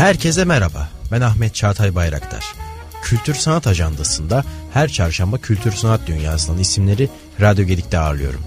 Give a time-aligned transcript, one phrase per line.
[0.00, 0.88] Herkese merhaba.
[1.12, 2.54] Ben Ahmet Çağatay Bayraktar.
[3.02, 7.08] Kültür Sanat Ajandası'nda her çarşamba kültür sanat dünyasının isimleri
[7.40, 8.40] Radyo Gedik'te ağırlıyorum.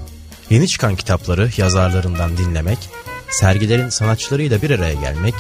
[0.50, 2.78] Yeni çıkan kitapları yazarlarından dinlemek,
[3.30, 5.34] sergilerin sanatçılarıyla bir araya gelmek,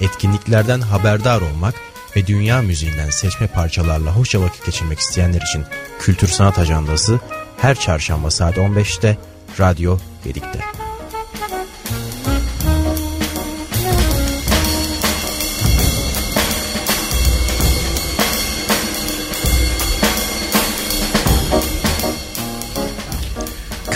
[0.00, 1.74] etkinliklerden haberdar olmak
[2.16, 5.64] ve dünya müziğinden seçme parçalarla hoşça vakit geçirmek isteyenler için
[6.00, 7.20] Kültür Sanat Ajandası
[7.56, 9.18] her çarşamba saat 15'te
[9.60, 10.89] Radyo Gedik'te.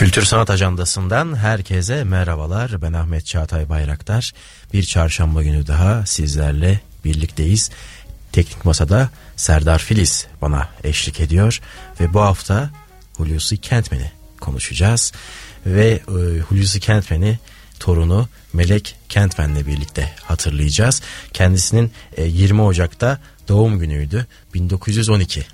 [0.05, 2.83] Kültür Sanat Ajandası'ndan herkese merhabalar.
[2.83, 4.33] Ben Ahmet Çağatay Bayraktar.
[4.73, 7.71] Bir çarşamba günü daha sizlerle birlikteyiz.
[8.33, 11.61] Teknik Masa'da Serdar Filiz bana eşlik ediyor.
[12.01, 12.71] Ve bu hafta
[13.17, 15.13] Hulusi Kentmen'i konuşacağız.
[15.67, 17.39] Ve e, Hulusi Kentmen'i
[17.81, 21.03] torunu Melek Kentmen'le birlikte hatırlayacağız.
[21.33, 24.27] Kendisinin e, 20 Ocak'ta doğum günüydü.
[24.55, 25.47] 1912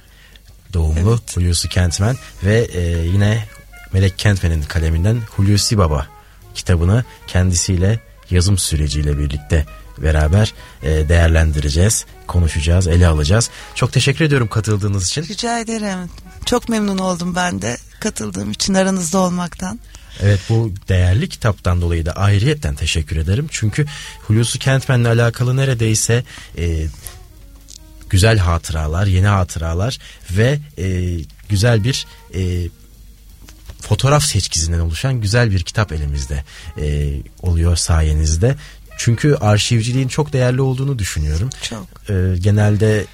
[0.73, 1.37] doğumlu evet.
[1.37, 3.45] Hulusi Kentmen ve e, yine
[3.93, 6.07] Melek Kentmen'in kaleminden Hulusi Baba
[6.55, 9.67] kitabını kendisiyle yazım süreciyle birlikte
[9.99, 13.51] beraber e, değerlendireceğiz, konuşacağız, ele alacağız.
[13.75, 15.23] Çok teşekkür ediyorum katıldığınız için.
[15.23, 16.11] Rica ederim.
[16.47, 19.81] Çok memnun oldum ben de katıldığım için aranızda olmaktan.
[20.23, 23.47] Evet bu değerli kitaptan dolayı da ayrıyetten teşekkür ederim.
[23.51, 23.87] Çünkü
[24.27, 26.25] Hulusi Kentmen'le alakalı neredeyse
[26.59, 26.87] e,
[28.11, 29.99] güzel hatıralar, yeni hatıralar
[30.31, 31.17] ve e,
[31.49, 32.69] güzel bir e,
[33.91, 36.45] fotoğraf seçkisinden oluşan güzel bir kitap elimizde
[36.79, 38.57] e, oluyor sayenizde.
[38.99, 41.51] Çünkü arşivciliğin çok değerli olduğunu düşünüyorum.
[41.63, 42.11] Çok.
[42.11, 43.05] E, genelde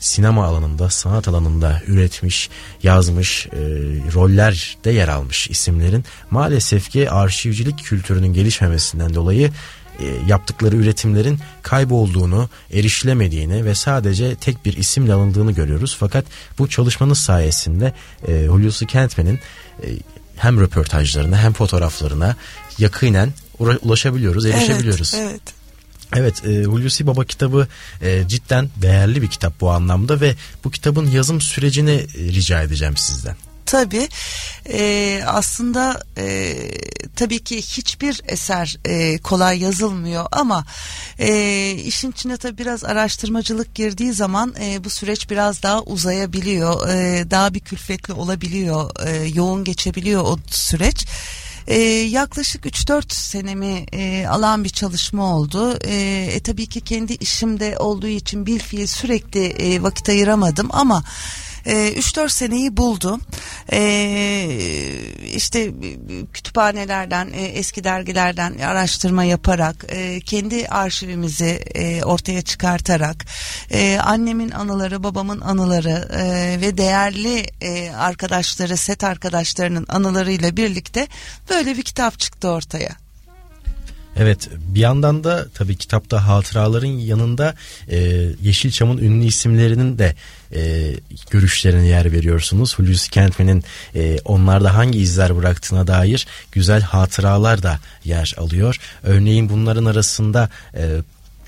[0.00, 2.50] sinema alanında, sanat alanında üretmiş,
[2.82, 3.58] yazmış, e,
[4.14, 9.50] rollerde yer almış isimlerin maalesef ki arşivcilik kültürünün gelişmemesinden dolayı
[9.98, 15.96] e, yaptıkları üretimlerin kaybolduğunu, erişilemediğini ve sadece tek bir isimle alındığını görüyoruz.
[16.00, 16.24] Fakat
[16.58, 17.92] bu çalışmanız sayesinde
[18.28, 19.38] e, Hulusi Kentmen'in
[19.82, 19.86] e,
[20.36, 22.36] hem röportajlarına hem fotoğraflarına
[22.78, 25.14] yakinen ulaşabiliyoruz, erişebiliyoruz.
[25.14, 25.42] Evet, evet.
[26.16, 27.68] Evet e, Hulusi Baba kitabı
[28.02, 30.34] e, cidden değerli bir kitap bu anlamda ve
[30.64, 33.36] bu kitabın yazım sürecini e, rica edeceğim sizden.
[33.68, 34.08] Tabii
[34.72, 36.56] e, aslında e,
[37.16, 40.64] tabii ki hiçbir eser e, kolay yazılmıyor ama
[41.18, 46.88] e, işin içine tabii biraz araştırmacılık girdiği zaman e, bu süreç biraz daha uzayabiliyor.
[46.88, 51.06] E, daha bir külfetli olabiliyor, e, yoğun geçebiliyor o süreç.
[51.66, 51.78] Ee,
[52.10, 55.78] yaklaşık 3-4 senemi e, alan bir çalışma oldu.
[55.84, 55.94] E,
[56.32, 61.04] e, tabii ki kendi işimde olduğu için bir fiil sürekli e, vakit ayıramadım ama
[61.66, 63.20] e, 3-4 seneyi buldu.
[63.72, 63.80] E,
[65.34, 65.72] işte
[66.32, 73.26] kütüphanelerden, e, eski dergilerden araştırma yaparak, e, kendi arşivimizi e, ortaya çıkartarak,
[73.70, 81.06] e, annemin anıları, babamın anıları e, ve değerli e, arkadaşları, set arkadaşlarının anılarıyla birlikte
[81.50, 83.07] böyle bir kitap çıktı ortaya.
[84.16, 87.54] Evet bir yandan da tabii kitapta hatıraların yanında
[87.90, 90.14] e, Yeşilçam'ın ünlü isimlerinin de
[90.54, 90.92] e,
[91.30, 92.78] görüşlerine yer veriyorsunuz.
[92.78, 93.64] Hulusi Kentmen'in
[93.94, 98.76] e, onlarda hangi izler bıraktığına dair güzel hatıralar da yer alıyor.
[99.02, 100.88] Örneğin bunların arasında e,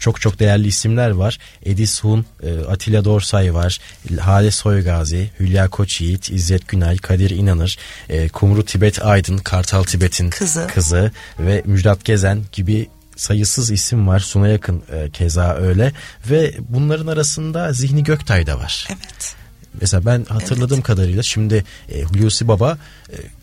[0.01, 1.39] çok çok değerli isimler var.
[1.65, 3.79] Edis Hun, e, Atilla Dorsay var,
[4.21, 7.79] Hale Soygazi, Hülya Koçyiğit, İzzet Günay, Kadir İnanır,
[8.09, 10.67] e, Kumru Tibet Aydın, Kartal Tibet'in kızı.
[10.75, 14.21] kızı ve Müjdat Gezen gibi sayısız isim var.
[14.21, 15.93] Suna yakın e, keza öyle
[16.31, 18.89] ve bunların arasında Zihni Göktay da var.
[18.91, 19.35] Evet.
[19.81, 20.87] Mesela ben hatırladığım evet.
[20.87, 22.79] kadarıyla şimdi e, Hulusi Baba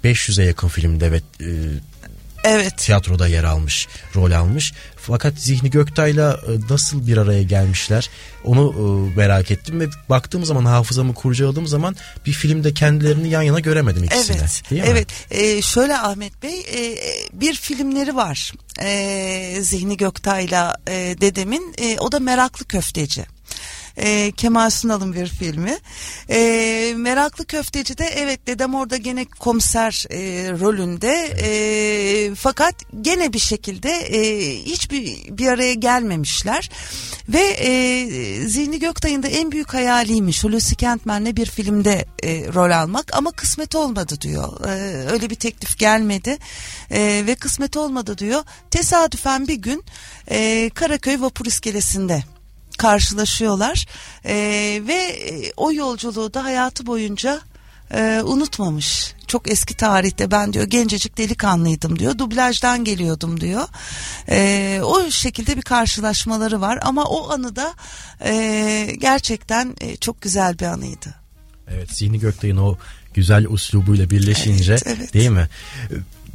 [0.03, 1.47] e, 500'e yakın filmde ve e,
[2.43, 2.77] Evet.
[2.77, 4.73] Tiyatroda yer almış, rol almış.
[4.95, 8.09] Fakat Zihni Göktay'la e, nasıl bir araya gelmişler
[8.43, 13.59] onu e, merak ettim ve baktığım zaman hafızamı kurcaladığım zaman bir filmde kendilerini yan yana
[13.59, 14.37] göremedim ikisini.
[14.37, 14.63] Evet.
[14.69, 14.87] Değil mi?
[14.91, 15.07] Evet.
[15.31, 16.97] Ee, şöyle Ahmet Bey e,
[17.33, 18.53] bir filmleri var.
[18.81, 23.36] E, Zihni Göktay'la e, dedemin e, o da Meraklı Köfteci
[23.97, 25.77] e, Kemal Sunal'ın bir filmi.
[26.29, 33.39] E, Meraklı Köfteci de evet dedem orada gene komiser e, rolünde e, fakat gene bir
[33.39, 36.69] şekilde e, hiçbir bir araya gelmemişler
[37.29, 37.69] ve e,
[38.47, 43.75] Zihni Göktay'ın da en büyük hayaliymiş Hulusi Kentmen'le bir filmde e, rol almak ama kısmet
[43.75, 44.65] olmadı diyor.
[44.65, 44.71] E,
[45.11, 46.37] öyle bir teklif gelmedi
[46.91, 48.43] e, ve kısmet olmadı diyor.
[48.71, 49.83] Tesadüfen bir gün
[50.31, 52.23] e, Karaköy vapur iskelesinde
[52.77, 53.85] karşılaşıyorlar
[54.25, 57.41] ee, ve e, o yolculuğu da hayatı boyunca
[57.93, 59.13] e, unutmamış.
[59.27, 62.17] Çok eski tarihte ben diyor gencecik delikanlıydım diyor.
[62.17, 63.67] Dublajdan geliyordum diyor.
[64.29, 67.73] E, o şekilde bir karşılaşmaları var ama o anı da
[68.25, 71.15] e, gerçekten e, çok güzel bir anıydı.
[71.67, 72.77] Evet Zihni Göktay'ın o
[73.13, 75.13] güzel uslubuyla birleşince Evet, evet.
[75.13, 75.49] değil mi?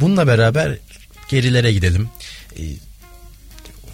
[0.00, 0.78] Bununla beraber
[1.28, 2.08] gerilere gidelim.
[2.58, 2.62] Ee,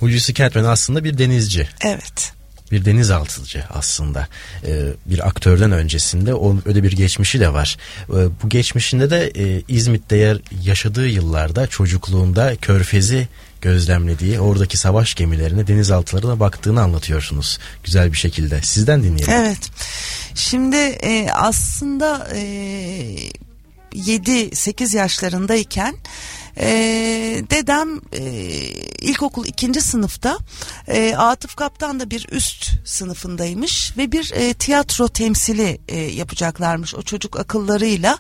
[0.00, 1.68] Hulusi Kentmen aslında bir denizci.
[1.80, 2.38] Evet.
[2.73, 4.29] Bir denizaltıcı aslında
[4.67, 7.76] Ee, bir aktörden öncesinde o öyle bir geçmişi de var.
[8.09, 8.12] Ee,
[8.43, 13.29] bu geçmişinde de e, İzmit'te yer, yaşadığı yıllarda çocukluğunda körfezi
[13.61, 18.62] gözlemlediği oradaki savaş gemilerine denizaltılarına baktığını anlatıyorsunuz güzel bir şekilde.
[18.62, 19.35] Sizden dinleyelim.
[19.35, 19.70] Evet.
[20.35, 22.41] Şimdi e, aslında e,
[23.94, 25.94] 7-8 yaşlarındayken
[26.58, 26.69] e,
[27.50, 28.22] dedem e,
[29.00, 30.38] ilkokul ikinci sınıfta
[30.88, 37.02] e, Atıf Kaptan da bir üst sınıfındaymış ve bir e, tiyatro temsili e, yapacaklarmış o
[37.02, 38.19] çocuk akıllarıyla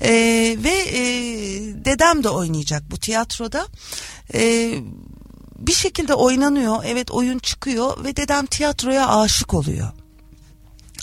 [0.00, 0.12] E,
[0.64, 1.02] ve e,
[1.84, 3.66] dedem de oynayacak bu tiyatroda.
[4.34, 4.74] E,
[5.58, 6.84] bir şekilde oynanıyor.
[6.86, 10.01] Evet oyun çıkıyor ve dedem tiyatroya aşık oluyor.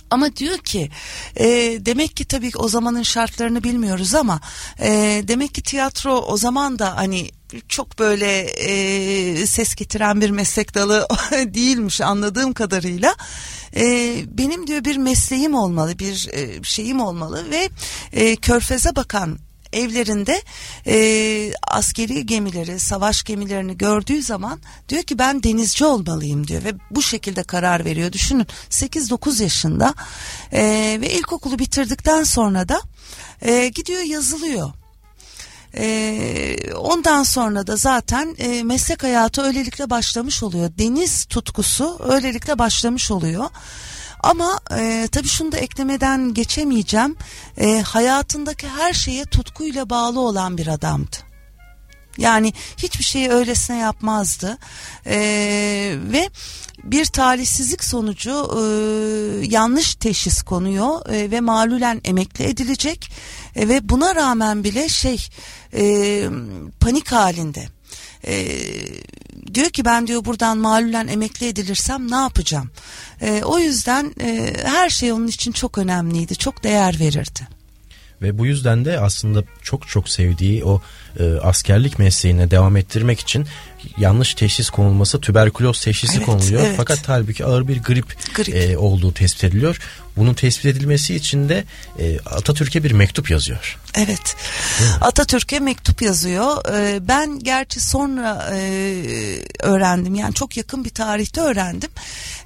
[0.09, 0.89] Ama diyor ki
[1.35, 1.45] e,
[1.79, 4.39] demek ki tabii ki o zamanın şartlarını bilmiyoruz ama
[4.79, 7.31] e, demek ki tiyatro o zaman da hani
[7.67, 13.15] çok böyle e, ses getiren bir meslek dalı değilmiş anladığım kadarıyla.
[13.75, 17.69] E, benim diyor bir mesleğim olmalı bir e, şeyim olmalı ve
[18.13, 19.39] e, körfeze bakan
[19.73, 20.41] evlerinde
[20.87, 27.01] e, askeri gemileri, savaş gemilerini gördüğü zaman diyor ki ben denizci olmalıyım diyor ve bu
[27.01, 28.11] şekilde karar veriyor.
[28.11, 29.93] Düşünün 8-9 yaşında
[30.51, 30.61] e,
[31.01, 32.81] ve ilkokulu bitirdikten sonra da
[33.41, 34.71] e, gidiyor yazılıyor.
[35.75, 40.71] Ee, ondan sonra da zaten e, meslek hayatı öylelikle başlamış oluyor.
[40.77, 43.45] Deniz tutkusu öylelikle başlamış oluyor.
[44.19, 47.15] Ama e, tabii şunu da eklemeden geçemeyeceğim.
[47.57, 51.17] E, hayatındaki her şeye tutkuyla bağlı olan bir adamdı.
[52.17, 54.57] Yani hiçbir şeyi öylesine yapmazdı.
[55.05, 56.29] Ee, ve
[56.83, 58.61] bir talihsizlik sonucu e,
[59.45, 63.11] yanlış teşhis konuyor e, ve malulen emekli edilecek
[63.55, 65.27] E, ve buna rağmen bile şey
[65.73, 66.23] e,
[66.79, 67.67] panik halinde.
[68.27, 68.47] E,
[69.53, 72.69] diyor ki ben diyor buradan malulen emekli edilirsem ne yapacağım?
[73.21, 77.59] E, o yüzden e, her şey onun için çok önemliydi, çok değer verirdi.
[78.21, 80.81] Ve bu yüzden de aslında çok çok sevdiği o
[81.19, 83.45] e, askerlik mesleğine devam ettirmek için
[83.97, 86.61] yanlış teşhis konulması tüberküloz teşhisi Evet, konuluyor.
[86.65, 86.73] evet.
[86.77, 88.55] Fakat halbuki ağır bir grip, Grip.
[88.55, 89.79] e, olduğu tespit ediliyor.
[90.19, 91.63] Bunun tespit edilmesi için de
[91.99, 93.79] e, Atatürk'e bir mektup yazıyor.
[93.95, 94.35] Evet.
[95.01, 96.65] Atatürk'e mektup yazıyor.
[96.73, 98.59] Ee, ben gerçi sonra e,
[99.59, 100.15] öğrendim.
[100.15, 101.89] Yani çok yakın bir tarihte öğrendim.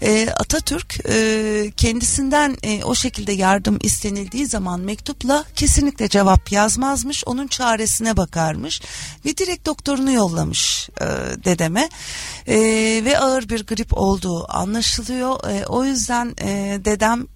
[0.02, 7.24] Ee, Atatürk e, kendisinden e, o şekilde yardım istenildiği zaman mektupla kesinlikle cevap yazmazmış.
[7.26, 8.82] Onun çaresine bakarmış
[9.26, 11.06] ve direkt doktorunu yollamış e,
[11.46, 11.90] dedeme.
[12.48, 12.58] E,
[13.06, 15.50] ve ağır bir grip olduğu anlaşılıyor.
[15.50, 17.28] E, o yüzden e, dedem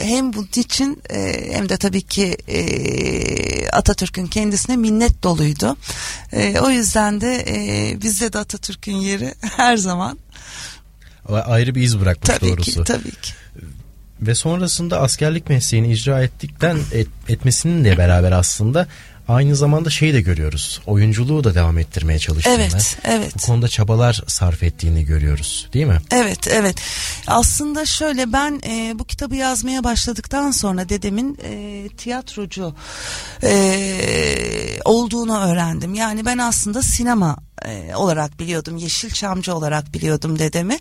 [0.00, 5.76] hem bunun için e, hem de tabii ki e, Atatürk'ün kendisine minnet doluydu.
[6.32, 10.18] E, o yüzden de e, bizde de Atatürk'ün yeri her zaman
[11.28, 12.70] Ama Ayrı bir iz bırakmış tabii doğrusu.
[12.70, 13.32] ki tabii ki.
[14.20, 18.88] Ve sonrasında askerlik mesleğini icra ettikten et, etmesinin de beraber aslında
[19.28, 20.80] aynı zamanda şeyi de görüyoruz.
[20.86, 22.54] Oyunculuğu da devam ettirmeye çalıştığını.
[22.54, 23.32] Evet, evet.
[23.34, 25.98] Bu konuda çabalar sarf ettiğini görüyoruz değil mi?
[26.10, 26.76] Evet evet
[27.26, 32.74] aslında şöyle ben e, bu kitabı yazmaya başladıktan sonra dedemin e, tiyatrocu
[33.42, 35.94] e, olduğunu öğrendim.
[35.94, 40.78] Yani ben aslında sinema e, olarak biliyordum Yeşilçamcı olarak biliyordum dedemi.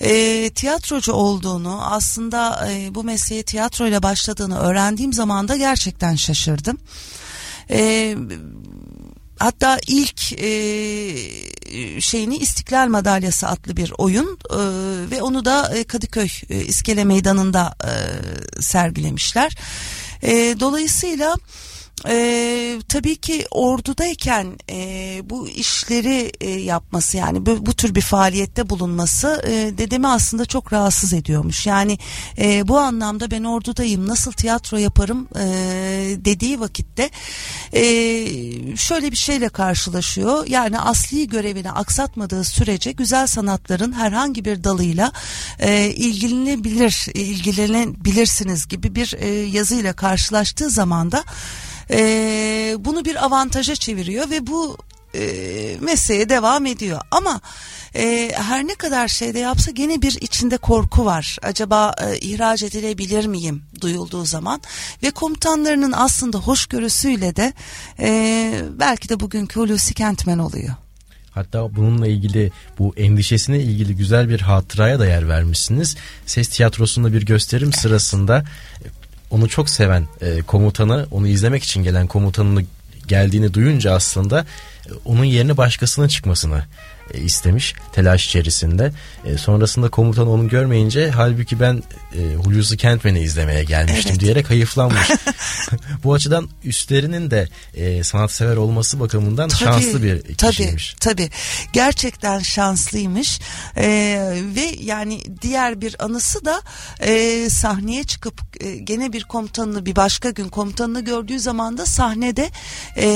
[0.00, 6.78] E, tiyatrocu olduğunu aslında e, bu mesleğe tiyatroyla başladığını öğrendiğim zaman da gerçekten şaşırdım.
[7.70, 8.16] E,
[9.38, 14.58] Hatta ilk e, şeyini İstiklal Madalyası adlı bir oyun e,
[15.10, 17.92] ve onu da e, Kadıköy e, İskele Meydanı'nda e,
[18.62, 19.56] sergilemişler.
[20.22, 21.36] E, dolayısıyla
[22.08, 28.70] e, tabii ki ordudayken e, bu işleri e, yapması yani bu, bu tür bir faaliyette
[28.70, 31.66] bulunması e, dedemi aslında çok rahatsız ediyormuş.
[31.66, 31.98] Yani
[32.38, 35.44] e, bu anlamda ben ordudayım nasıl tiyatro yaparım e,
[36.24, 37.10] dediği vakitte
[37.72, 37.82] e,
[38.76, 40.46] şöyle bir şeyle karşılaşıyor.
[40.46, 45.12] Yani asli görevini aksatmadığı sürece güzel sanatların herhangi bir dalıyla
[45.58, 51.24] e, ilgilenebilir, ilgilenebilirsiniz gibi bir e, yazıyla karşılaştığı zaman da
[51.90, 54.76] e, bunu bir avantaja çeviriyor ve bu
[55.14, 57.00] e, mesleğe devam ediyor.
[57.10, 57.40] Ama
[57.96, 61.38] e, her ne kadar şeyde yapsa gene bir içinde korku var.
[61.42, 64.60] Acaba e, ihraç edilebilir miyim duyulduğu zaman
[65.02, 67.52] ve komutanlarının aslında hoşgörüsüyle de
[67.98, 70.74] e, belki de bugünkü Hulusi Kentmen oluyor.
[71.34, 75.96] Hatta bununla ilgili bu endişesine ilgili güzel bir hatıraya da yer vermişsiniz.
[76.26, 78.44] Ses tiyatrosunda bir gösterim sırasında
[79.34, 82.64] onu çok seven e, komutanı onu izlemek için gelen komutanını
[83.06, 84.40] geldiğini duyunca aslında
[84.86, 86.64] e, onun yerine başkasının çıkmasını
[87.14, 88.92] e, istemiş telaş içerisinde.
[89.24, 91.82] E, sonrasında komutan onu görmeyince halbuki ben
[92.18, 94.20] e, Hulusi Kentmen'i izlemeye gelmiştim evet.
[94.20, 95.10] diyerek hayıflanmış.
[96.04, 100.94] Bu açıdan üstlerinin de e, sanatsever olması bakımından tabii, şanslı bir kişiymiş.
[101.00, 101.30] Tabii tabii
[101.72, 103.40] gerçekten şanslıymış
[103.76, 103.86] e,
[104.56, 106.62] ve yani diğer bir anısı da
[107.00, 112.50] e, sahneye çıkıp e, gene bir komutanını bir başka gün komutanını gördüğü zaman da sahnede
[112.96, 113.06] e,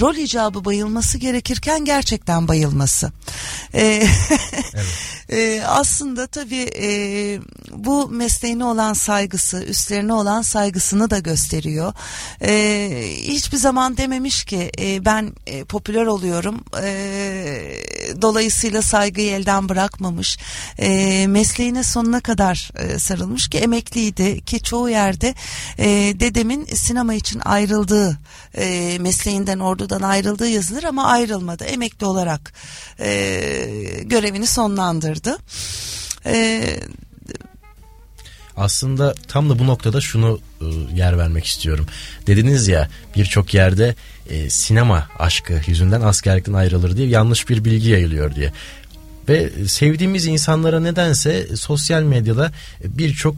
[0.00, 3.12] rol icabı bayılması gerekirken gerçekten bayılması.
[3.74, 4.08] E,
[4.74, 4.86] evet.
[5.32, 6.88] e, aslında tabii e,
[7.70, 11.92] bu mesleğine olan saygısı, üstlerine olan saygısını da gösteriyor.
[12.42, 12.90] E,
[13.22, 16.64] hiçbir zaman dememiş ki e, ben e, popüler oluyorum.
[16.82, 16.86] E,
[18.22, 20.38] dolayısıyla saygıyı elden bırakmamış.
[20.78, 25.34] E, mesleğine sonuna kadar e, sarılmış ki emekliydi ki çoğu yerde
[25.78, 25.86] e,
[26.20, 28.18] dedemin sinema için ayrıldığı
[28.54, 31.64] e, mesleğinden ordudan ayrıldığı yazılır ama ayrılmadı.
[31.64, 32.52] Emekli olarak
[33.00, 33.15] e,
[34.02, 35.38] görevini sonlandırdı.
[36.26, 36.62] E,
[38.56, 41.86] aslında tam da bu noktada şunu e, yer vermek istiyorum.
[42.26, 43.94] Dediniz ya birçok yerde
[44.30, 48.52] e, sinema aşkı yüzünden askerlikten ayrılır diye yanlış bir bilgi yayılıyor diye.
[49.28, 52.52] Ve sevdiğimiz insanlara nedense sosyal medyada
[52.84, 53.34] birçok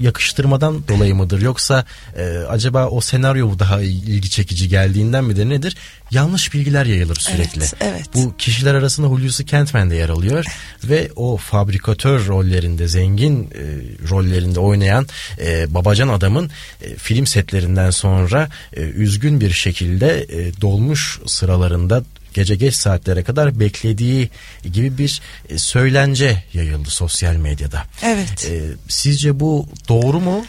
[0.00, 1.84] yakıştırmadan dolayı mıdır yoksa
[2.16, 5.76] e, acaba o senaryo mu daha ilgi çekici geldiğinden midir nedir?
[6.10, 7.60] Yanlış bilgiler yayılır sürekli.
[7.60, 8.06] Evet, evet.
[8.14, 10.44] Bu kişiler arasında Hulusi Kentmen de yer alıyor
[10.84, 13.62] ve o fabrikatör rollerinde zengin e,
[14.10, 15.06] rollerinde oynayan
[15.40, 16.50] e, babacan adamın
[16.82, 23.60] e, film setlerinden sonra e, üzgün bir şekilde e, dolmuş sıralarında gece geç saatlere kadar
[23.60, 24.30] beklediği
[24.72, 27.84] gibi bir e, söylence yayıldı sosyal medyada.
[28.02, 28.50] Evet.
[28.50, 30.44] Ee, sizce bu doğru mu?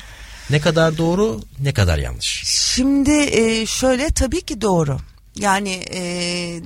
[0.50, 2.44] Ne kadar doğru, ne kadar yanlış?
[2.46, 5.00] Şimdi e, şöyle tabii ki doğru.
[5.36, 6.02] Yani e,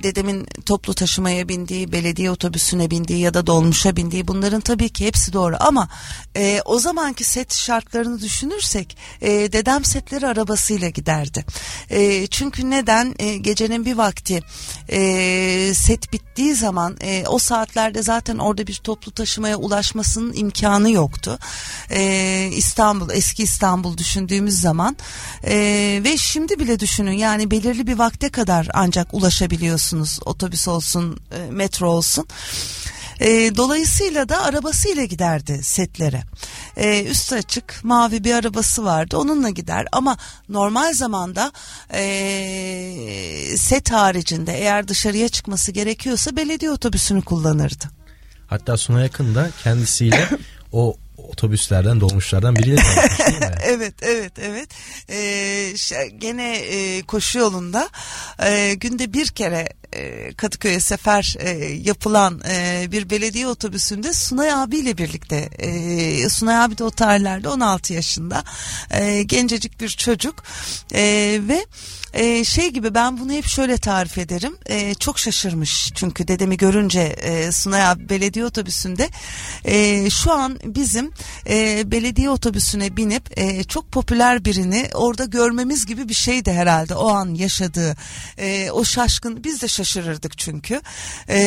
[0.02, 5.32] dedemin toplu taşımaya bindiği, belediye otobüsüne bindiği ya da dolmuşa bindiği bunların tabii ki hepsi
[5.32, 5.56] doğru.
[5.60, 5.88] Ama
[6.36, 11.44] e, o zamanki set şartlarını düşünürsek e, dedem setleri arabasıyla giderdi.
[11.90, 13.14] E, çünkü neden?
[13.18, 14.42] E, gecenin bir vakti
[14.88, 21.38] e, set bittiği zaman e, o saatlerde zaten orada bir toplu taşımaya ulaşmasının imkanı yoktu.
[21.90, 24.96] E, İstanbul, eski İstanbul düşündüğümüz zaman
[25.44, 25.56] e,
[26.04, 31.50] ve şimdi bile düşünün yani belirli bir vakte kadar kadar ancak ulaşabiliyorsunuz otobüs olsun e,
[31.50, 32.26] metro olsun.
[33.20, 36.22] E, dolayısıyla da arabasıyla giderdi setlere.
[36.76, 40.16] E, üstü açık mavi bir arabası vardı onunla gider ama
[40.48, 41.52] normal zamanda
[41.92, 47.84] e, set haricinde eğer dışarıya çıkması gerekiyorsa belediye otobüsünü kullanırdı.
[48.46, 50.28] Hatta Suna yakında kendisiyle
[50.72, 53.56] o otobüslerden dolmuşlardan biriyle tanışmış değil mi?
[53.64, 54.68] evet evet evet.
[55.10, 57.88] Ee, gene e, koşu yolunda
[58.42, 64.98] e, günde bir kere e, Kadıköy'e sefer e, yapılan e, bir belediye otobüsünde Sunay abiyle
[64.98, 68.44] birlikte e, Sunay abi de o tarihlerde 16 yaşında
[68.90, 70.44] e, gencecik bir çocuk
[70.94, 71.02] e,
[71.48, 71.66] ve
[72.14, 74.56] e, şey gibi ben bunu hep şöyle tarif ederim.
[74.66, 79.08] E, çok şaşırmış çünkü dedemi görünce e, Sunay abi belediye otobüsünde
[79.64, 81.07] e, şu an bizim
[81.48, 87.08] e, belediye otobüsüne binip e, çok popüler birini orada görmemiz gibi bir şeydi herhalde o
[87.08, 87.96] an yaşadığı.
[88.38, 90.80] E, o şaşkın biz de şaşırırdık çünkü.
[91.28, 91.38] E,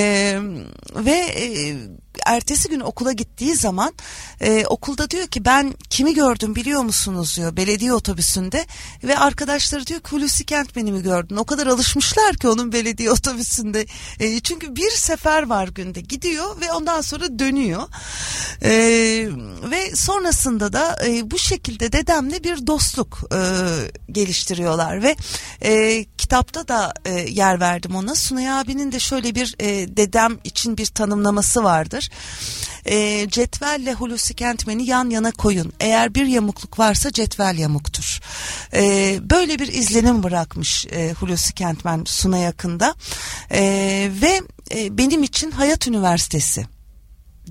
[0.95, 1.75] ve e,
[2.25, 3.93] ertesi gün okula gittiği zaman
[4.41, 7.37] e, okulda diyor ki ben kimi gördüm biliyor musunuz?
[7.37, 8.65] diyor belediye otobüsünde.
[9.03, 11.37] Ve arkadaşları diyor ki Hulusi Kentmen'i mi gördün?
[11.37, 13.85] O kadar alışmışlar ki onun belediye otobüsünde.
[14.19, 16.01] E, çünkü bir sefer var günde.
[16.01, 17.83] Gidiyor ve ondan sonra dönüyor.
[18.63, 18.71] E,
[19.71, 23.39] ve sonrasında da e, bu şekilde dedemle bir dostluk e,
[24.11, 25.03] geliştiriyorlar.
[25.03, 25.15] Ve
[25.61, 28.15] e, kitapta da e, yer verdim ona.
[28.15, 31.63] Sunay abinin de şöyle bir e, dedem için bir tanımlaması
[32.01, 32.09] vardır
[32.85, 35.73] e, cetvelle Hulusi Kentmen'i yan yana koyun.
[35.79, 38.19] Eğer bir yamukluk varsa cetvel yamuktur.
[38.73, 42.95] E, böyle bir izlenim bırakmış e, Hulusi Kentmen Suna yakında.
[43.51, 43.61] E,
[44.21, 44.41] ve
[44.75, 46.65] e, benim için Hayat Üniversitesi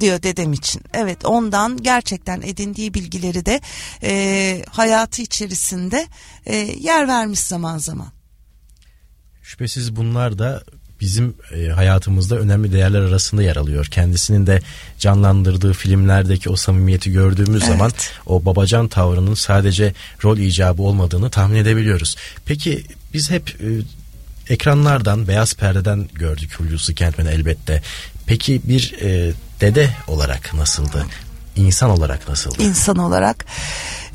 [0.00, 0.82] diyor dedem için.
[0.92, 3.60] Evet ondan gerçekten edindiği bilgileri de
[4.02, 6.06] e, hayatı içerisinde
[6.46, 8.12] e, yer vermiş zaman zaman.
[9.42, 10.64] Şüphesiz bunlar da
[11.00, 13.86] bizim e, hayatımızda önemli değerler arasında yer alıyor.
[13.86, 14.60] Kendisinin de
[14.98, 17.72] canlandırdığı filmlerdeki o samimiyeti gördüğümüz evet.
[17.72, 17.92] zaman
[18.26, 22.16] o babacan tavrının sadece rol icabı olmadığını tahmin edebiliyoruz.
[22.44, 23.68] Peki biz hep e,
[24.52, 27.82] ekranlardan, beyaz perdeden gördük Hulusi Kentmen elbette.
[28.26, 31.06] Peki bir e, dede olarak nasıldı?
[31.56, 32.62] İnsan olarak nasıldı?
[32.62, 33.44] İnsan olarak.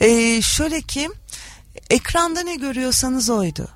[0.02, 1.10] Ee, şöyle ki
[1.90, 3.68] ekranda ne görüyorsanız oydu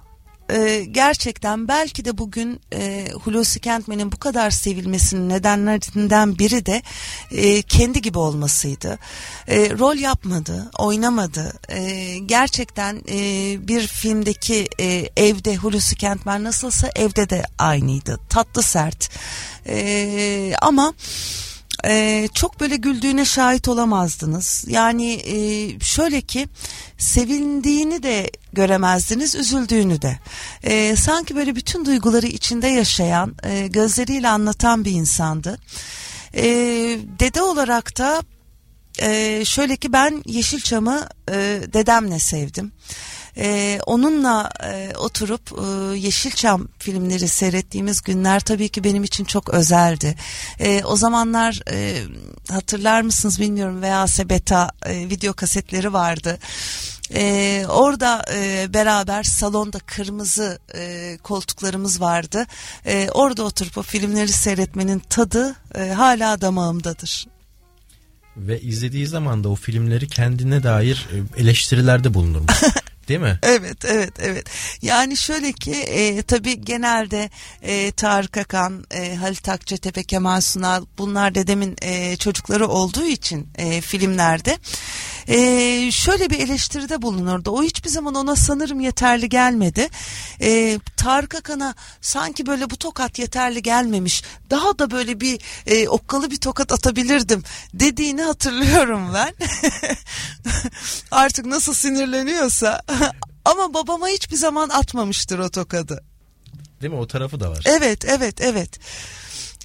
[0.49, 6.81] e, gerçekten belki de bugün e, Hulusi Kentmen'in bu kadar sevilmesinin nedenlerinden biri de
[7.31, 8.99] e, kendi gibi olmasıydı.
[9.47, 11.53] E, rol yapmadı, oynamadı.
[11.69, 13.17] E, gerçekten e,
[13.67, 18.19] bir filmdeki e, evde Hulusi Kentmen nasılsa evde de aynıydı.
[18.29, 19.09] Tatlı sert.
[19.67, 20.93] E, ama
[21.85, 24.65] e, çok böyle güldüğüne şahit olamazdınız.
[24.67, 26.47] Yani e, şöyle ki
[26.97, 30.19] sevindiğini de göremezdiniz, üzüldüğünü de.
[30.63, 35.59] E, sanki böyle bütün duyguları içinde yaşayan, e, gözleriyle anlatan bir insandı.
[36.35, 36.43] E,
[37.19, 38.21] dede olarak da
[39.01, 42.71] e, şöyle ki ben Yeşilçam'ı e, dedemle sevdim.
[43.39, 50.15] Ee, onunla e, oturup e, Yeşilçam filmleri seyrettiğimiz günler tabii ki benim için çok özeldi.
[50.59, 52.03] E, o zamanlar e,
[52.49, 56.39] hatırlar mısınız bilmiyorum veya Sebeta e, video kasetleri vardı.
[57.13, 62.45] Ee, orada e, beraber salonda kırmızı e, koltuklarımız vardı.
[62.85, 67.27] E, orada oturup o filmleri seyretmenin tadı e, hala damağımdadır.
[68.37, 72.53] Ve izlediği zaman da o filmleri kendine dair e, eleştirilerde bulunurmuş.
[73.09, 73.39] Değil mi?
[73.43, 74.45] Evet, evet, evet.
[74.81, 77.29] Yani şöyle ki e, tabii genelde
[77.61, 83.81] e, Tarık Akan, e, Halit Akçatepe, Kemal Sunal bunlar dedemin e, çocukları olduğu için e,
[83.81, 84.57] filmlerde
[85.29, 87.51] e, şöyle bir eleştiride bulunurdu.
[87.51, 89.87] O hiçbir zaman ona sanırım yeterli gelmedi.
[90.41, 94.23] E, Tarık Akan'a sanki böyle bu tokat yeterli gelmemiş.
[94.49, 99.33] Daha da böyle bir e, okkalı bir tokat atabilirdim dediğini hatırlıyorum ben.
[101.11, 102.81] Artık nasıl sinirleniyorsa
[103.45, 106.03] ama babama hiçbir zaman atmamıştır o tokadı.
[106.81, 106.99] Değil mi?
[106.99, 107.63] O tarafı da var.
[107.65, 108.79] Evet, evet, evet.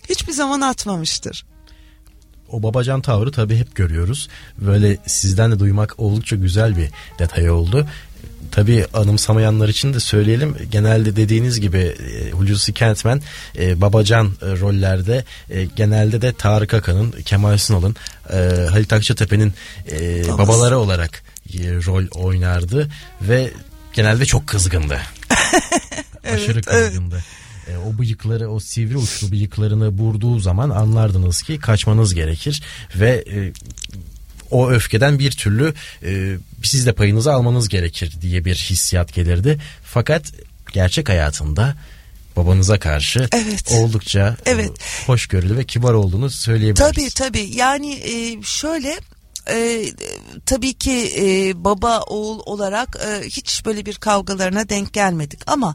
[0.09, 1.45] Hiçbir zaman atmamıştır
[2.55, 4.29] o babacan tavrı tabii hep görüyoruz.
[4.59, 7.87] Böyle sizden de duymak oldukça güzel bir detay oldu.
[8.51, 10.57] Tabii anımsamayanlar için de söyleyelim.
[10.71, 13.23] Genelde dediğiniz gibi e, Hulusi Kentmen
[13.59, 17.97] e, babacan e, rollerde e, genelde de Tarık Akan'ın, Kemal Sunal'ın,
[18.33, 19.53] e, Halit Akçatepe'nin
[19.91, 21.23] e, babaları olarak
[21.59, 22.91] rol oynardı
[23.23, 23.51] ve
[23.93, 25.01] genelde çok kızgındı.
[26.25, 27.15] evet, Aşırı kızgındı.
[27.15, 32.63] Evet e, o bıyıkları o sivri uçlu bıyıklarını vurduğu zaman anlardınız ki kaçmanız gerekir
[32.97, 33.53] ve e,
[34.51, 39.61] o öfkeden bir türlü e, siz de payınızı almanız gerekir diye bir hissiyat gelirdi.
[39.85, 40.33] Fakat
[40.73, 41.77] gerçek hayatında
[42.37, 43.73] babanıza karşı evet.
[43.73, 44.71] oldukça e, evet.
[45.07, 46.95] hoşgörülü ve kibar olduğunu söyleyebiliriz.
[46.95, 48.99] Tabii tabii yani e, şöyle
[49.51, 49.85] e,
[50.47, 55.75] tabii ki e, baba oğul olarak e, hiç böyle bir kavgalarına denk gelmedik ama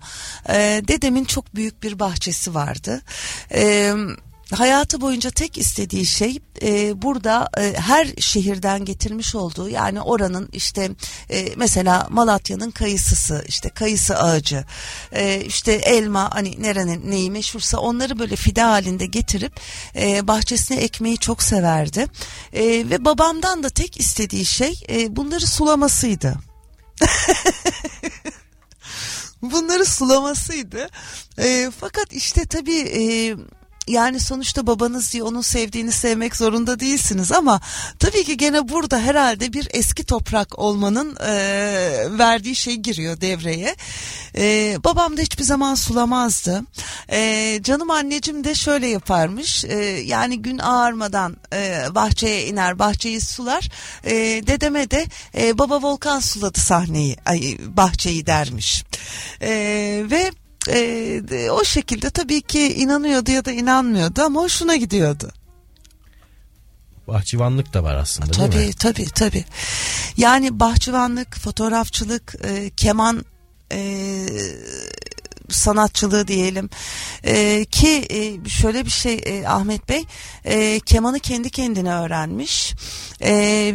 [0.50, 3.02] e, dedemin çok büyük bir bahçesi vardı.
[3.50, 10.50] Evet hayatı boyunca tek istediği şey e, burada e, her şehirden getirmiş olduğu yani oranın
[10.54, 10.92] işte
[11.30, 14.66] e, mesela Malatya'nın kayısısı işte kayısı ağacı
[15.12, 19.60] e, işte elma hani nerenin neyi meşhursa onları böyle fide halinde getirip
[19.96, 22.06] e, bahçesine ekmeği çok severdi
[22.54, 26.36] e, ve babamdan da tek istediği şey e, bunları sulamasıydı.
[29.42, 30.90] bunları sulamasıydı.
[31.38, 33.36] E, fakat işte tabii e,
[33.90, 37.62] yani sonuçta babanız diye onun sevdiğini sevmek zorunda değilsiniz ama
[38.00, 41.32] tabii ki gene burada herhalde bir eski toprak olmanın e,
[42.18, 43.76] verdiği şey giriyor devreye.
[44.36, 46.64] E, babam da hiçbir zaman sulamazdı.
[47.12, 49.66] E, canım anneciğim de şöyle yaparmış.
[49.66, 49.76] E,
[50.06, 53.70] yani gün ağarmadan e, bahçeye iner, bahçeyi sular.
[54.04, 54.14] E,
[54.48, 55.06] dedeme de
[55.38, 58.84] e, baba Volkan suladı sahneyi, ay, bahçeyi dermiş.
[59.42, 59.50] E,
[60.12, 60.32] ve
[60.68, 65.32] e, o şekilde tabii ki inanıyordu ya da inanmıyordu ama hoşuna gidiyordu.
[67.08, 68.74] Bahçıvanlık da var aslında tabii, değil mi?
[68.74, 69.46] Tabii tabii tabii.
[70.18, 73.26] Yani bahçıvanlık, fotoğrafçılık, e, keman
[73.72, 74.26] e,
[75.50, 76.70] sanatçılığı diyelim
[77.24, 80.06] e, ki e, şöyle bir şey e, Ahmet Bey
[80.46, 82.74] e, kemanı kendi kendine öğrenmiş
[83.22, 83.32] e,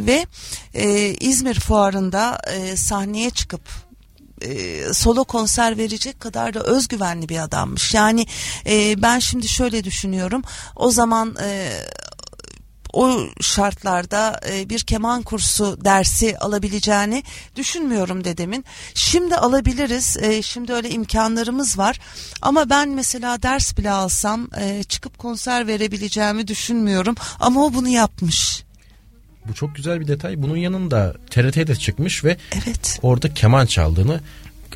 [0.06, 0.26] ve
[0.74, 3.62] e, İzmir fuarında e, sahneye çıkıp
[4.44, 7.94] e, solo konser verecek kadar da özgüvenli bir adammış.
[7.94, 8.26] Yani
[8.66, 10.42] e, ben şimdi şöyle düşünüyorum.
[10.76, 11.72] O zaman e,
[12.94, 17.22] o şartlarda e, bir keman kursu dersi alabileceğini
[17.56, 18.64] düşünmüyorum dedemin.
[18.94, 20.16] Şimdi alabiliriz.
[20.16, 22.00] E, şimdi öyle imkanlarımız var.
[22.42, 27.14] Ama ben mesela ders bile alsam e, çıkıp konser verebileceğimi düşünmüyorum.
[27.40, 28.64] Ama o bunu yapmış.
[29.48, 30.42] Bu çok güzel bir detay.
[30.42, 32.98] Bunun yanında TRT'de çıkmış ve Evet.
[33.02, 34.20] orada keman çaldığını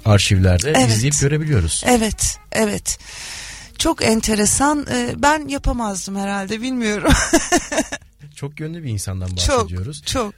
[0.04, 0.88] arşivlerde Evet.
[0.90, 1.82] izleyip görebiliyoruz.
[1.86, 2.98] Evet, evet.
[3.78, 4.86] Çok enteresan.
[4.90, 7.12] Ee, Ben yapamazdım herhalde bilmiyorum.
[8.34, 10.02] Çok yönlü bir insandan çok, bahsediyoruz.
[10.06, 10.34] çok.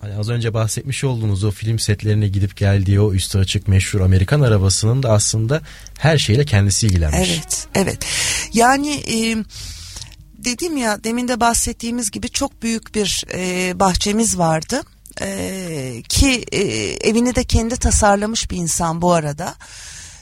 [0.00, 4.40] Hani az önce bahsetmiş olduğunuz o film setlerine gidip geldiği o üstü açık meşhur Amerikan
[4.40, 5.62] arabasının da aslında
[5.98, 7.30] her şeyle kendisi ilgilenmiş.
[7.30, 8.06] Evet, evet.
[8.54, 9.36] Yani e,
[10.44, 14.82] dedim ya demin de bahsettiğimiz gibi çok büyük bir e, bahçemiz vardı.
[15.20, 16.60] E, ki e,
[17.08, 19.54] evini de kendi tasarlamış bir insan bu arada.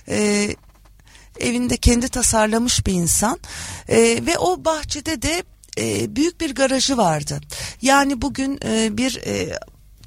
[0.08, 0.48] E,
[1.40, 3.40] evinde kendi tasarlamış bir insan
[3.88, 5.42] E, ve o bahçede de
[5.78, 7.40] e, büyük bir garajı vardı.
[7.82, 9.58] Yani bugün e, bir e,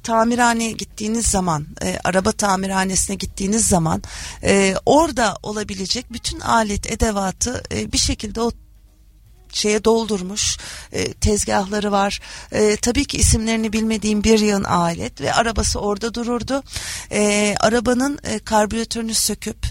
[0.02, 4.02] tamirhaneye gittiğiniz zaman, e, araba tamirhanesine gittiğiniz zaman
[4.42, 8.50] e, orada olabilecek bütün alet edevatı e, bir şekilde o
[9.52, 10.58] şeye doldurmuş
[10.92, 12.20] e, tezgahları var.
[12.52, 16.62] E, tabii ki isimlerini bilmediğim bir yığın alet ve arabası orada dururdu.
[17.12, 19.66] E, arabanın e, karbüratörünü söküp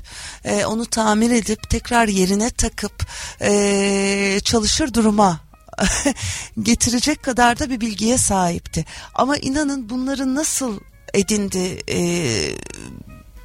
[0.45, 3.05] e, onu tamir edip tekrar yerine takıp
[3.41, 5.39] e, çalışır duruma
[6.61, 8.85] getirecek kadar da bir bilgiye sahipti.
[9.15, 10.79] Ama inanın bunları nasıl
[11.13, 11.99] edindi e,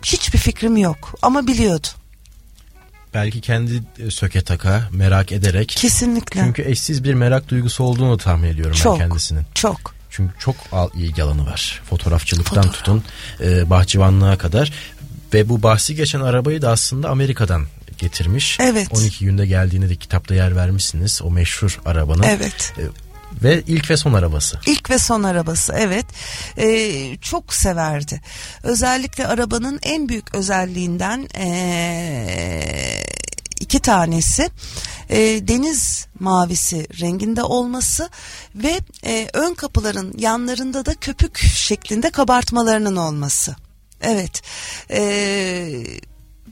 [0.03, 1.89] hiçbir fikrim yok ama biliyordu.
[3.17, 5.69] Belki kendi e, söke taka merak ederek.
[5.69, 6.41] Kesinlikle.
[6.41, 9.01] Çünkü eşsiz bir merak duygusu olduğunu tahmin ediyorum Çok.
[9.01, 9.43] ben kendisinin.
[9.55, 9.95] Çok.
[10.11, 10.57] Çünkü çok
[10.95, 11.83] ilgi alanı var.
[11.91, 12.79] Fotoğrafçılıktan Fotoğraf.
[12.79, 13.05] tutun
[13.41, 14.73] e, bahçıvanlığa kadar.
[15.35, 17.67] Ve bu bahsi geçen arabayı da aslında Amerika'dan
[17.99, 18.59] getirmiş.
[18.61, 18.89] Evet.
[18.91, 21.23] 12 günde geldiğini de kitapta yer vermişsiniz.
[21.23, 22.23] O meşhur arabanın.
[22.23, 22.73] Evet.
[22.79, 22.83] E,
[23.43, 24.59] ve ilk ve son arabası.
[24.67, 26.07] İlk ve son arabası evet.
[26.59, 28.21] Ee, çok severdi.
[28.63, 33.03] Özellikle arabanın en büyük özelliğinden ee,
[33.61, 34.51] iki tanesi
[35.11, 35.19] ee,
[35.49, 38.11] deniz mavisi renginde olması
[38.55, 43.57] ve ee, ön kapıların yanlarında da köpük şeklinde kabartmalarının olması.
[44.01, 44.43] Evet
[44.91, 45.83] ee,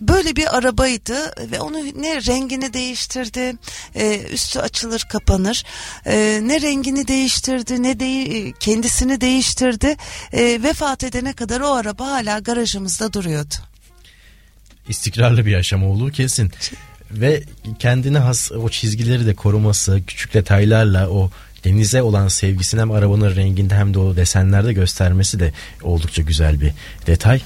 [0.00, 3.56] böyle bir arabaydı ve onu ne rengini değiştirdi
[3.94, 5.64] e, üstü açılır kapanır
[6.06, 9.96] e, ne rengini değiştirdi ne de kendisini değiştirdi
[10.32, 13.54] e, vefat edene kadar o araba hala garajımızda duruyordu.
[14.88, 16.52] istikrarlı bir yaşam olduğu kesin.
[17.10, 17.42] Ve
[17.78, 21.30] kendine has o çizgileri de koruması, küçük detaylarla o
[21.64, 25.52] denize olan sevgisini hem arabanın renginde hem de o desenlerde göstermesi de
[25.82, 26.72] oldukça güzel bir
[27.06, 27.40] detay.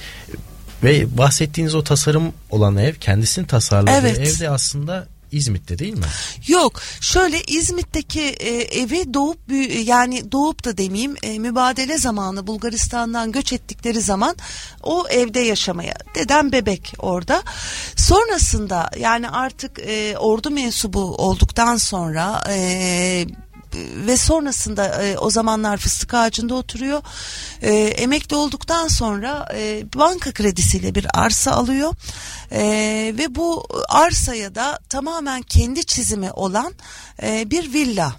[0.83, 4.19] Ve bahsettiğiniz o tasarım olan ev kendisinin tasarladığı Evet.
[4.19, 6.05] evde aslında İzmit'te değil mi?
[6.47, 8.49] Yok şöyle İzmit'teki e,
[8.81, 14.35] evi doğup büyü- yani doğup da demeyeyim e, mübadele zamanı Bulgaristan'dan göç ettikleri zaman
[14.83, 17.43] o evde yaşamaya dedem bebek orada
[17.95, 23.25] sonrasında yani artık e, ordu mensubu olduktan sonra e,
[23.95, 27.01] ve sonrasında e, o zamanlar fıstık ağacında oturuyor.
[27.61, 31.93] E, emekli olduktan sonra e, banka kredisiyle bir arsa alıyor.
[32.51, 32.61] E,
[33.17, 36.73] ve bu arsaya da tamamen kendi çizimi olan
[37.23, 38.15] e, bir villa.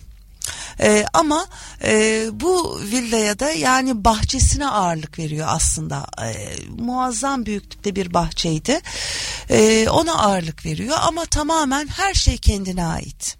[0.81, 1.47] E, ama
[1.85, 6.07] e, bu villaya da yani bahçesine ağırlık veriyor aslında.
[6.23, 8.81] E, muazzam büyüklükte bir bahçeydi.
[9.51, 13.40] E, ona ağırlık veriyor ama tamamen her şey kendine ait.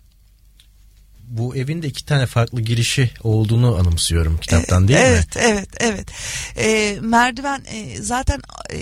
[1.31, 5.43] Bu evin de iki tane farklı girişi olduğunu anımsıyorum kitaptan değil evet, mi?
[5.45, 6.09] Evet, evet,
[6.57, 8.41] E, merdiven e, zaten
[8.71, 8.79] e,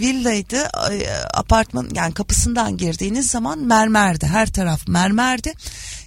[0.00, 0.56] villaydı,
[0.92, 5.52] e, apartman yani kapısından girdiğiniz zaman mermerdi, her taraf mermerdi.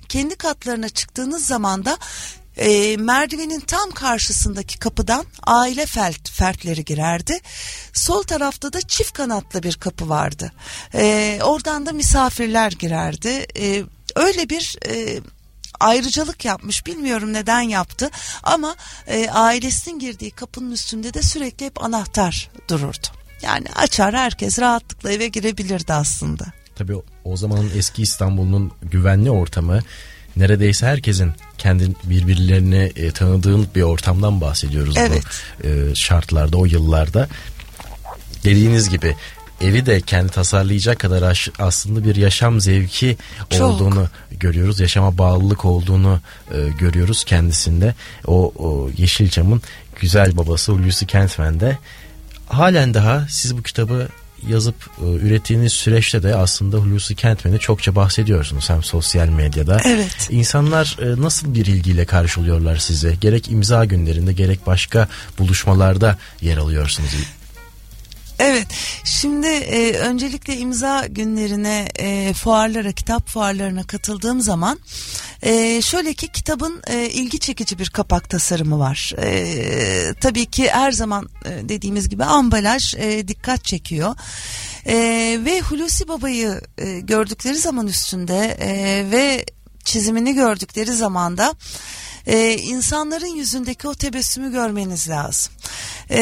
[0.10, 1.98] Kendi katlarına çıktığınız zaman da
[2.58, 7.40] e, merdivenin tam karşısındaki kapıdan aile fert, fertleri girerdi.
[7.94, 10.52] Sol tarafta da çift kanatlı bir kapı vardı.
[10.94, 13.46] E, oradan da misafirler girerdi.
[13.60, 13.84] E,
[14.16, 15.20] öyle bir e,
[15.80, 18.10] ayrıcalık yapmış bilmiyorum neden yaptı
[18.44, 18.76] ama
[19.08, 23.08] e, ailesinin girdiği kapının üstünde de sürekli hep anahtar dururdu.
[23.42, 26.46] Yani açar herkes rahatlıkla eve girebilirdi aslında.
[26.76, 29.80] Tabii o, zamanın eski İstanbul'un güvenli ortamı
[30.36, 35.24] neredeyse herkesin kendi birbirlerini e, tanıdığın bir ortamdan bahsediyoruz Evet.
[35.64, 37.28] bu e, şartlarda o yıllarda.
[38.44, 39.16] Dediğiniz gibi
[39.62, 43.18] evi de kendi tasarlayacak kadar aslında bir yaşam zevki
[43.50, 43.62] Çok.
[43.62, 44.80] olduğunu görüyoruz.
[44.80, 46.20] Yaşama bağlılık olduğunu
[46.52, 47.96] e, görüyoruz kendisinde.
[48.28, 49.62] O, o Yeşilçam'ın
[50.00, 51.78] güzel babası Hulusi Kentmen'de.
[52.48, 54.08] Halen daha siz bu kitabı
[54.48, 59.82] yazıp e, ürettiğiniz süreçte de aslında Hulusi Kentmen'i çokça bahsediyorsunuz hem sosyal medyada.
[59.86, 60.28] Evet.
[60.30, 63.16] İnsanlar e, nasıl bir ilgiyle karşılıyorlar size?
[63.22, 65.08] Gerek imza günlerinde gerek başka
[65.40, 67.10] buluşmalarda yer alıyorsunuz.
[68.40, 68.68] Evet
[69.04, 74.80] şimdi e, öncelikle imza günlerine e, fuarlara kitap fuarlarına katıldığım zaman
[75.42, 79.14] e, şöyle ki kitabın e, ilgi çekici bir kapak tasarımı var.
[79.22, 84.16] E, tabii ki her zaman e, dediğimiz gibi ambalaj e, dikkat çekiyor.
[84.86, 84.96] E,
[85.46, 88.72] ve Hulusi Baba'yı e, gördükleri zaman üstünde e,
[89.12, 89.46] ve
[89.84, 91.54] çizimini gördükleri zaman da
[92.28, 95.54] e, insanların yüzündeki o tebessümü görmeniz lazım.
[96.10, 96.20] E,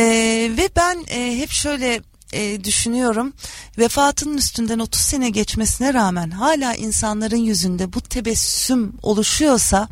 [0.57, 2.01] ve ben e, hep şöyle
[2.33, 3.33] e, düşünüyorum
[3.77, 9.87] vefatının üstünden 30 sene geçmesine rağmen hala insanların yüzünde bu tebessüm oluşuyorsa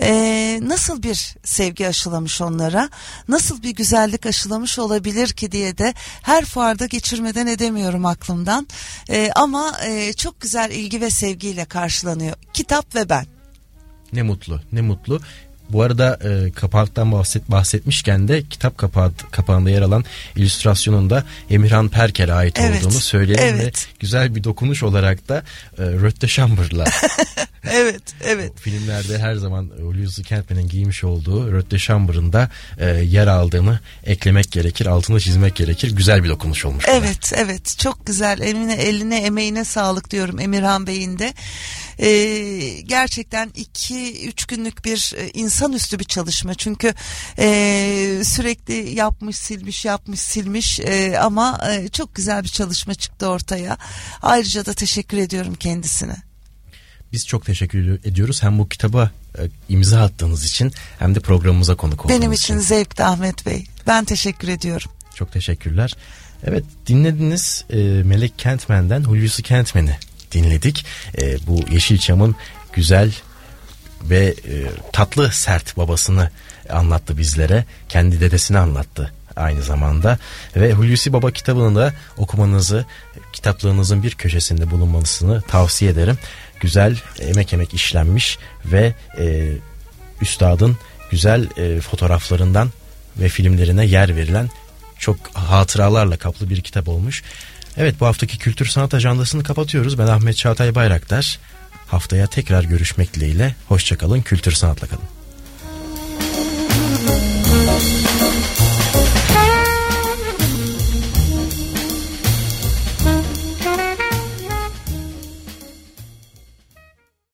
[0.00, 2.90] e, nasıl bir sevgi aşılamış onlara
[3.28, 8.68] nasıl bir güzellik aşılamış olabilir ki diye de her fuarda geçirmeden edemiyorum aklımdan
[9.08, 13.35] e, ama e, çok güzel ilgi ve sevgiyle karşılanıyor kitap ve ben.
[14.12, 15.20] Ne mutlu ne mutlu
[15.70, 20.04] bu arada e, kapaktan bahset, bahsetmişken de kitap kapağı, kapağında yer alan
[20.36, 23.88] illüstrasyonun da Emirhan Perker'e ait evet, olduğunu söyleyelim evet.
[23.88, 25.42] ve güzel bir dokunuş olarak da
[25.78, 26.84] e, Rötte Chamber'la
[27.70, 28.52] evet, evet.
[28.60, 34.86] Filmlerde her zaman Hulusi Kentmen'in giymiş olduğu Rötte Chamber'ın da e, yer aldığını eklemek gerekir,
[34.86, 35.90] altını çizmek gerekir.
[35.90, 36.84] Güzel bir dokunuş olmuş.
[36.88, 37.40] Evet, buna.
[37.40, 37.78] evet.
[37.78, 38.40] Çok güzel.
[38.40, 41.34] Eline, eline, emeğine sağlık diyorum Emirhan Bey'in de.
[41.98, 46.94] E, gerçekten iki üç günlük bir e, insanüstü bir çalışma çünkü
[47.38, 53.78] e, sürekli yapmış silmiş yapmış silmiş e, ama e, çok güzel bir çalışma çıktı ortaya
[54.22, 56.16] ayrıca da teşekkür ediyorum kendisine.
[57.12, 62.04] Biz çok teşekkür ediyoruz hem bu kitaba e, imza attığınız için hem de programımıza konuk
[62.04, 62.66] olduğunuz Benim için, için.
[62.68, 63.66] zevkti Ahmet Bey.
[63.86, 64.90] Ben teşekkür ediyorum.
[65.14, 65.96] Çok teşekkürler.
[66.44, 69.98] Evet dinlediniz e, Melek Kentmen'den Hulusi Kentmen'i
[70.32, 70.86] dinledik.
[71.18, 72.36] E, bu Yeşilçam'ın
[72.72, 73.12] güzel
[74.02, 74.54] ve e,
[74.92, 76.30] tatlı sert babasını
[76.70, 77.64] anlattı bizlere.
[77.88, 80.18] Kendi dedesini anlattı aynı zamanda
[80.56, 82.84] ve Hulusi Baba kitabını da okumanızı
[83.32, 86.18] kitaplığınızın bir köşesinde bulunmalısını tavsiye ederim.
[86.60, 89.52] Güzel emek emek işlenmiş ve e,
[90.20, 90.76] üstadın
[91.10, 92.70] güzel e, fotoğraflarından
[93.16, 94.50] ve filmlerine yer verilen
[94.98, 97.22] çok hatıralarla kaplı bir kitap olmuş.
[97.76, 99.98] Evet bu haftaki kültür sanat ajandasını kapatıyoruz.
[99.98, 101.38] Ben Ahmet Çağatay Bayraktar.
[101.86, 103.54] Haftaya tekrar görüşmek dileğiyle.
[103.68, 105.15] Hoşçakalın, kültür sanatla kalın.